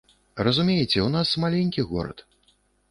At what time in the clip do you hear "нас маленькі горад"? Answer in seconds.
1.19-2.27